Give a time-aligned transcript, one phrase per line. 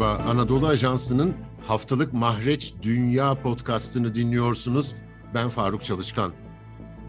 [0.00, 1.34] Merhaba, Anadolu Ajansı'nın
[1.66, 4.94] haftalık Mahreç Dünya podcastını dinliyorsunuz.
[5.34, 6.32] Ben Faruk Çalışkan.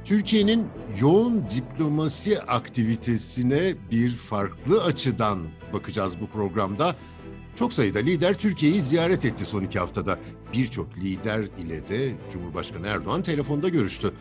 [0.03, 0.67] Türkiye'nin
[0.99, 5.39] yoğun diplomasi aktivitesine bir farklı açıdan
[5.73, 6.95] bakacağız bu programda.
[7.55, 10.19] Çok sayıda lider Türkiye'yi ziyaret etti son iki haftada.
[10.53, 14.11] Birçok lider ile de Cumhurbaşkanı Erdoğan telefonda görüştü.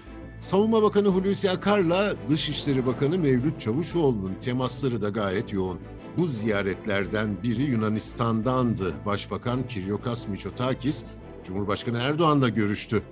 [0.40, 5.80] Savunma Bakanı Hulusi Akar'la Dışişleri Bakanı Mevlüt Çavuşoğlu'nun temasları da gayet yoğun.
[6.18, 8.94] Bu ziyaretlerden biri Yunanistan'dandı.
[9.06, 11.04] Başbakan Kiryokos Mitsotakis,
[11.44, 13.02] Cumhurbaşkanı Erdoğan'la görüştü.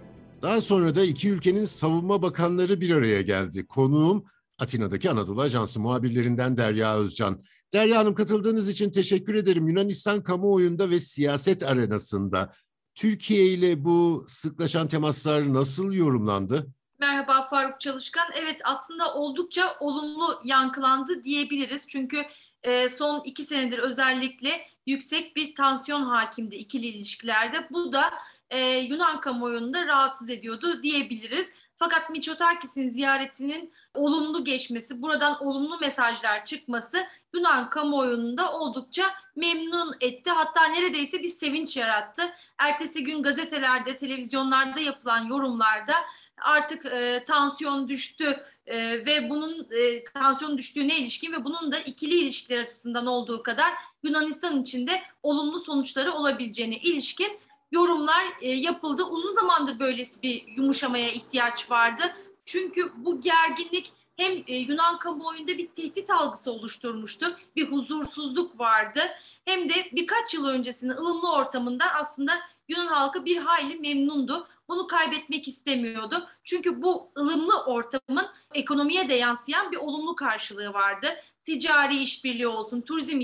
[0.43, 3.66] Daha sonra da iki ülkenin savunma bakanları bir araya geldi.
[3.66, 4.25] Konuğum
[4.59, 7.42] Atina'daki Anadolu Ajansı muhabirlerinden Derya Özcan.
[7.73, 9.69] Derya Hanım katıldığınız için teşekkür ederim.
[9.69, 12.53] Yunanistan kamuoyunda ve siyaset arenasında
[12.95, 16.67] Türkiye ile bu sıklaşan temaslar nasıl yorumlandı?
[17.01, 18.27] Merhaba Faruk Çalışkan.
[18.34, 21.89] Evet aslında oldukça olumlu yankılandı diyebiliriz.
[21.89, 22.25] Çünkü
[22.62, 27.69] e, son iki senedir özellikle yüksek bir tansiyon hakimdi ikili ilişkilerde.
[27.70, 28.11] Bu da
[28.51, 31.53] e, Yunan kamuoyunu da rahatsız ediyordu diyebiliriz.
[31.77, 39.05] Fakat Mitsotakis'in ziyaretinin olumlu geçmesi, buradan olumlu mesajlar çıkması Yunan kamuoyunda oldukça
[39.36, 40.31] memnun etti.
[40.31, 42.23] Hatta neredeyse bir sevinç yarattı.
[42.59, 45.95] Ertesi gün gazetelerde, televizyonlarda yapılan yorumlarda
[46.41, 52.14] artık e, tansiyon düştü e, ve bunun e, tansiyon düştüğüne ilişkin ve bunun da ikili
[52.14, 53.72] ilişkiler açısından olduğu kadar
[54.03, 57.39] Yunanistan için de olumlu sonuçları olabileceğine ilişkin
[57.72, 59.05] yorumlar e, yapıldı.
[59.05, 62.03] Uzun zamandır böylesi bir yumuşamaya ihtiyaç vardı.
[62.45, 69.00] Çünkü bu gerginlik hem e, Yunan kamuoyunda bir tehdit algısı oluşturmuştu, bir huzursuzluk vardı.
[69.45, 72.33] Hem de birkaç yıl öncesinde ılımlı ortamından aslında
[72.69, 74.48] Yunan halkı bir hayli memnundu.
[74.69, 76.28] Bunu kaybetmek istemiyordu.
[76.44, 81.06] Çünkü bu ılımlı ortamın ekonomiye de yansıyan bir olumlu karşılığı vardı.
[81.44, 83.20] Ticari işbirliği olsun, turizm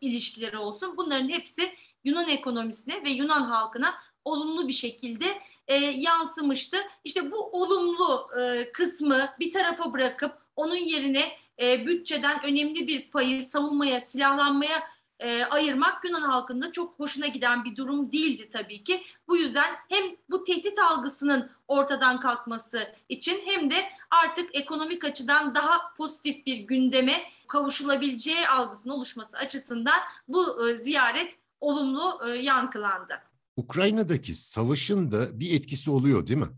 [0.00, 6.76] ilişkileri, olsun bunların hepsi Yunan ekonomisine ve Yunan halkına olumlu bir şekilde e, yansımıştı.
[7.04, 13.44] İşte bu olumlu e, kısmı bir tarafa bırakıp onun yerine e, bütçeden önemli bir payı
[13.44, 14.82] savunmaya, silahlanmaya
[15.20, 19.02] e, ayırmak Yunan halkında çok hoşuna giden bir durum değildi tabii ki.
[19.28, 23.76] Bu yüzden hem bu tehdit algısının ortadan kalkması için hem de
[24.10, 32.20] artık ekonomik açıdan daha pozitif bir gündeme kavuşulabileceği algısının oluşması açısından bu e, ziyaret olumlu
[32.26, 33.14] e, yankılandı.
[33.56, 36.48] Ukrayna'daki savaşın da bir etkisi oluyor değil mi?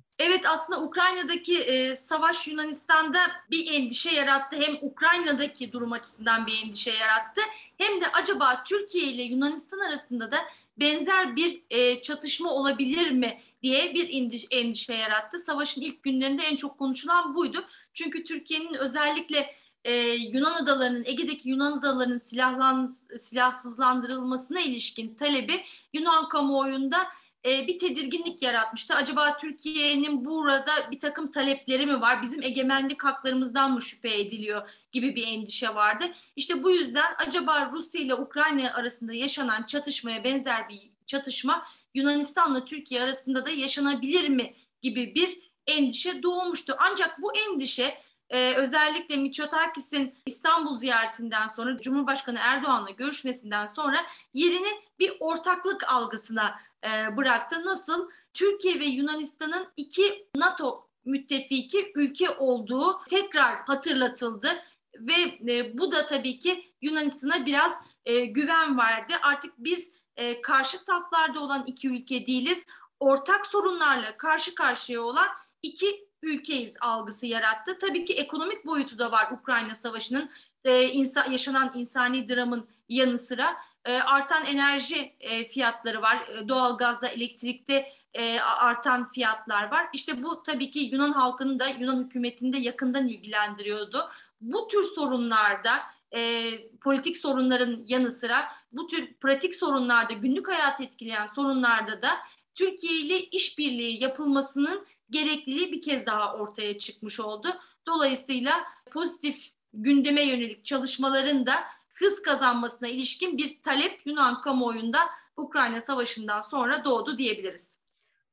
[0.41, 3.19] Evet aslında Ukrayna'daki e, savaş Yunanistan'da
[3.51, 4.57] bir endişe yarattı.
[4.57, 7.41] Hem Ukrayna'daki durum açısından bir endişe yarattı.
[7.79, 10.37] Hem de acaba Türkiye ile Yunanistan arasında da
[10.77, 15.39] benzer bir e, çatışma olabilir mi diye bir endişe yarattı.
[15.39, 17.65] Savaşın ilk günlerinde en çok konuşulan buydu.
[17.95, 22.87] Çünkü Türkiye'nin özellikle e, Yunan adalarının, Ege'deki Yunan adalarının silahlan,
[23.19, 27.07] silahsızlandırılmasına ilişkin talebi Yunan kamuoyunda
[27.47, 28.95] e, bir tedirginlik yaratmıştı.
[28.95, 32.23] Acaba Türkiye'nin burada bir takım talepleri mi var?
[32.23, 36.05] Bizim egemenlik haklarımızdan mı şüphe ediliyor gibi bir endişe vardı.
[36.37, 43.03] İşte bu yüzden acaba Rusya ile Ukrayna arasında yaşanan çatışmaya benzer bir çatışma Yunanistan'la Türkiye
[43.03, 46.77] arasında da yaşanabilir mi gibi bir endişe doğmuştu.
[46.79, 47.99] Ancak bu endişe
[48.31, 53.97] ee, özellikle Mitsotakis'in İstanbul ziyaretinden sonra Cumhurbaşkanı Erdoğan'la görüşmesinden sonra
[54.35, 54.69] yerini
[54.99, 57.67] bir ortaklık algısına e, bıraktı.
[57.67, 58.11] Nasıl?
[58.35, 64.63] Türkiye ve Yunanistan'ın iki NATO müttefiki ülke olduğu tekrar hatırlatıldı
[64.95, 67.73] ve e, bu da tabii ki Yunanistan'a biraz
[68.05, 69.15] e, güven verdi.
[69.23, 72.63] Artık biz e, karşı saflarda olan iki ülke değiliz.
[73.01, 75.29] Ortak sorunlarla karşı karşıya olan
[75.63, 77.79] iki ülkeyiz algısı yarattı.
[77.79, 80.31] Tabii ki ekonomik boyutu da var Ukrayna Savaşı'nın
[80.65, 86.29] e, insan, yaşanan insani dramın yanı sıra e, artan enerji e, fiyatları var.
[86.29, 89.87] E, doğalgazda, elektrikte e, artan fiyatlar var.
[89.93, 94.11] İşte bu tabii ki Yunan halkını da Yunan hükümetini de yakından ilgilendiriyordu.
[94.41, 95.81] Bu tür sorunlarda
[96.15, 102.11] e, politik sorunların yanı sıra bu tür pratik sorunlarda, günlük hayat etkileyen sorunlarda da
[102.61, 107.49] Türkiye ile işbirliği yapılmasının gerekliliği bir kez daha ortaya çıkmış oldu.
[107.87, 111.55] Dolayısıyla pozitif gündeme yönelik çalışmaların da
[111.95, 114.99] hız kazanmasına ilişkin bir talep Yunan kamuoyunda
[115.37, 117.79] Ukrayna Savaşı'ndan sonra doğdu diyebiliriz.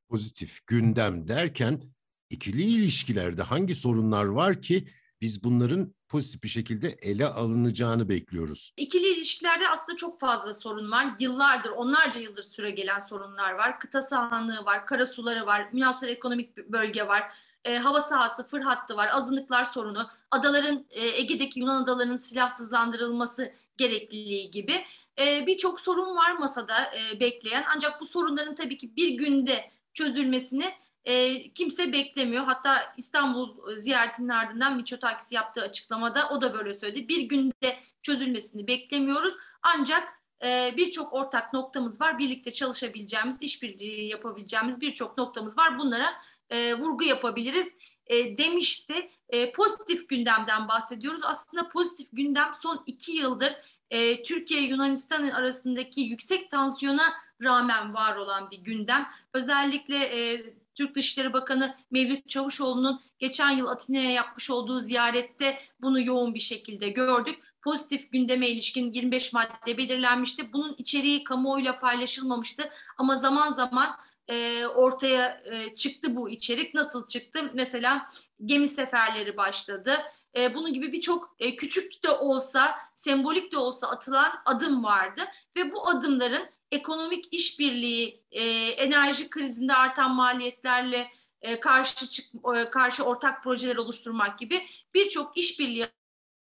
[0.10, 1.82] Pozitif gündem derken
[2.30, 4.88] ikili ilişkilerde hangi sorunlar var ki
[5.22, 8.72] biz bunların pozitif bir şekilde ele alınacağını bekliyoruz.
[8.78, 11.08] İkili ilişkilerde aslında çok fazla sorun var.
[11.20, 13.80] Yıllardır, onlarca yıldır süre gelen sorunlar var.
[13.80, 17.32] Kıta sahanlığı var, karasuları var, münhasır ekonomik bölge var.
[17.66, 24.52] E, hava sahası, fır hattı var, azınlıklar sorunu, adaların, e, Ege'deki Yunan adalarının silahsızlandırılması gerekliliği
[24.52, 24.86] gibi.
[25.20, 30.74] E, Birçok sorun var masada e, bekleyen ancak bu sorunların tabii ki bir günde çözülmesini
[31.08, 32.44] e, kimse beklemiyor.
[32.44, 37.08] Hatta İstanbul ziyaretinin ardından Miçotakis yaptığı açıklamada o da böyle söyledi.
[37.08, 40.14] Bir günde çözülmesini beklemiyoruz ancak
[40.44, 42.20] e, birçok ortak noktamız var.
[42.20, 45.80] Birlikte çalışabileceğimiz, işbirliği yapabileceğimiz birçok noktamız var.
[45.80, 46.14] Bunlara
[46.50, 47.76] e, vurgu yapabiliriz
[48.08, 49.10] e, demişti.
[49.30, 51.22] E, pozitif gündemden bahsediyoruz.
[51.24, 53.56] Aslında pozitif gündem son iki yıldır
[53.90, 59.10] e, Türkiye Yunanistan arasındaki yüksek tansiyona rağmen var olan bir gündem.
[59.34, 60.44] Özellikle e,
[60.78, 66.90] Türk Dışişleri Bakanı Mevlüt Çavuşoğlu'nun geçen yıl Atina'ya yapmış olduğu ziyarette bunu yoğun bir şekilde
[66.90, 67.40] gördük.
[67.62, 70.54] Pozitif gündeme ilişkin 25 madde belirlenmişti.
[70.54, 73.90] Bunun içeriği kamuoyuyla paylaşılmamıştı ama zaman zaman
[74.28, 76.74] e, ortaya e, çıktı bu içerik.
[76.74, 77.52] Nasıl çıktı?
[77.54, 78.12] Mesela
[78.46, 79.98] gemi seferleri başladı.
[80.38, 85.22] E, bunun gibi birçok e, küçük de olsa, sembolik de olsa atılan adım vardı
[85.56, 91.12] ve bu adımların ekonomik işbirliği, e, enerji krizinde artan maliyetlerle
[91.42, 92.26] e, karşı çık,
[92.56, 95.88] e, karşı ortak projeler oluşturmak gibi birçok işbirliği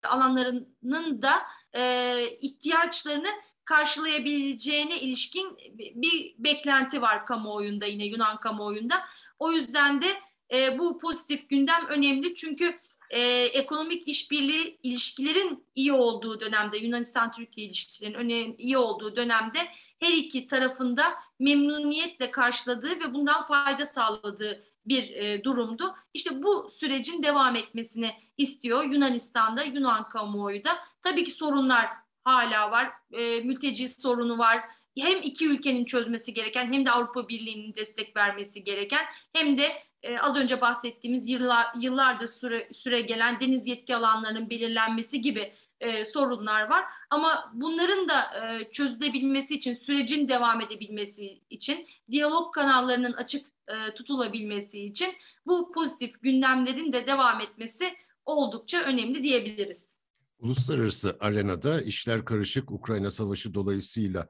[0.04, 1.42] alanlarının da
[1.74, 3.30] e, ihtiyaçlarını
[3.66, 9.04] karşılayabileceğine ilişkin bir beklenti var kamuoyunda yine Yunan kamuoyunda.
[9.40, 10.08] O yüzden de
[10.54, 18.14] e, bu pozitif gündem önemli çünkü e, ekonomik işbirliği ilişkilerin iyi olduğu dönemde Yunanistan-Türkiye ilişkilerin
[18.14, 19.60] önemli iyi olduğu dönemde
[20.00, 25.96] her iki tarafında memnuniyetle karşıladığı ve bundan fayda sağladığı bir e, durumdu.
[26.14, 30.78] İşte bu sürecin devam etmesini istiyor Yunanistan'da, Yunan kamuoyu da.
[31.02, 31.88] Tabii ki sorunlar
[32.24, 32.90] hala var.
[33.12, 34.64] E, mülteci sorunu var.
[34.98, 40.20] Hem iki ülkenin çözmesi gereken hem de Avrupa Birliği'nin destek vermesi gereken hem de e,
[40.20, 46.70] az önce bahsettiğimiz yıllar, yıllardır süre, süre gelen deniz yetki alanlarının belirlenmesi gibi e, sorunlar
[46.70, 46.86] var.
[47.10, 54.80] Ama bunların da e, çözülebilmesi için, sürecin devam edebilmesi için, diyalog kanallarının açık e, tutulabilmesi
[54.80, 55.14] için
[55.46, 57.94] bu pozitif gündemlerin de devam etmesi
[58.26, 59.98] oldukça önemli diyebiliriz.
[60.40, 64.28] Uluslararası arenada işler karışık Ukrayna Savaşı dolayısıyla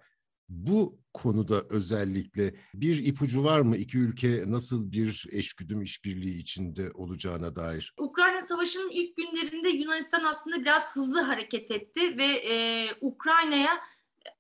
[0.50, 3.78] bu konuda özellikle bir ipucu var mı?
[3.78, 7.94] İki ülke nasıl bir eşgüdüm işbirliği içinde olacağına dair?
[7.98, 13.82] Ukrayna Savaşı'nın ilk günlerinde Yunanistan aslında biraz hızlı hareket etti ve e, Ukrayna'ya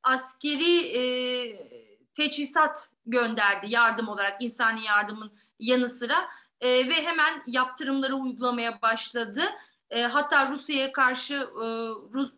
[0.04, 1.01] askeri e,
[2.13, 6.27] teçhizat gönderdi yardım olarak insani yardımın yanı sıra
[6.62, 9.42] e, ve hemen yaptırımları uygulamaya başladı.
[9.89, 11.65] E, hatta Rusya'ya karşı e,
[12.13, 12.31] Rus,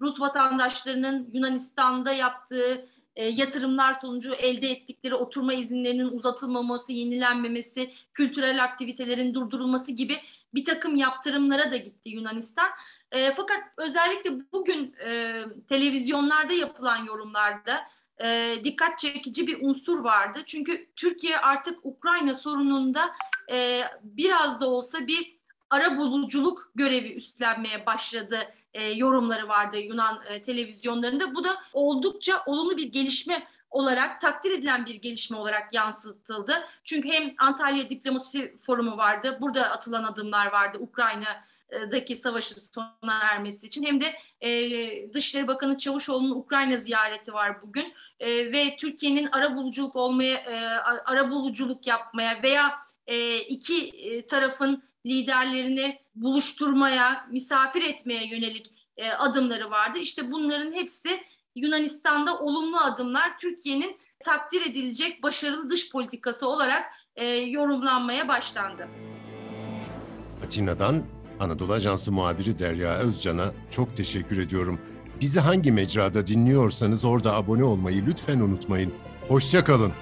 [0.00, 9.34] Rus vatandaşlarının Yunanistan'da yaptığı e, yatırımlar sonucu elde ettikleri oturma izinlerinin uzatılmaması, yenilenmemesi, kültürel aktivitelerin
[9.34, 10.18] durdurulması gibi
[10.54, 12.68] bir takım yaptırımlara da gitti Yunanistan.
[13.12, 17.82] E, fakat özellikle bugün e, televizyonlarda yapılan yorumlarda
[18.22, 20.42] e, dikkat çekici bir unsur vardı.
[20.46, 23.10] Çünkü Türkiye artık Ukrayna sorununda
[23.50, 25.41] e, biraz da olsa bir
[25.72, 28.38] ara buluculuk görevi üstlenmeye başladı
[28.74, 31.34] e, yorumları vardı Yunan e, televizyonlarında.
[31.34, 36.52] Bu da oldukça olumlu bir gelişme olarak takdir edilen bir gelişme olarak yansıtıldı.
[36.84, 43.84] Çünkü hem Antalya Diplomasi Forumu vardı, burada atılan adımlar vardı Ukrayna'daki savaşın sona ermesi için.
[43.84, 49.96] Hem de e, Dışişleri Bakanı Çavuşoğlu'nun Ukrayna ziyareti var bugün e, ve Türkiye'nin ara buluculuk
[49.96, 50.66] olmaya, e,
[51.04, 52.72] ara buluculuk yapmaya veya
[53.06, 59.98] e, iki e, tarafın liderlerini buluşturmaya, misafir etmeye yönelik e, adımları vardı.
[59.98, 61.20] İşte bunların hepsi
[61.56, 66.84] Yunanistan'da olumlu adımlar Türkiye'nin takdir edilecek başarılı dış politikası olarak
[67.16, 68.88] e, yorumlanmaya başlandı.
[70.44, 71.02] Atina'dan
[71.40, 74.80] Anadolu Ajansı muhabiri Derya Özcan'a çok teşekkür ediyorum.
[75.20, 78.92] Bizi hangi mecrada dinliyorsanız orada abone olmayı lütfen unutmayın.
[79.28, 79.92] Hoşçakalın.